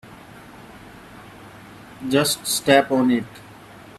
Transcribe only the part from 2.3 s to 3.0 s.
step